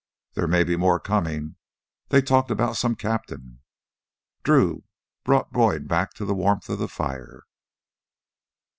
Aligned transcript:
"There 0.33 0.47
may 0.47 0.63
be 0.63 0.75
more 0.75 0.99
comin'; 0.99 1.57
they 2.07 2.23
talked 2.23 2.49
about 2.49 2.75
some 2.75 2.95
captain." 2.95 3.61
Drew 4.41 4.83
brought 5.23 5.53
Boyd 5.53 5.87
back 5.87 6.15
to 6.15 6.25
the 6.25 6.33
warmth 6.33 6.69
of 6.69 6.79
the 6.79 6.87
fire. 6.87 7.43